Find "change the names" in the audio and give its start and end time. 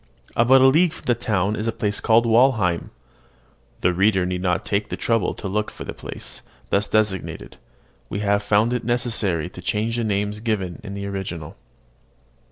9.61-10.39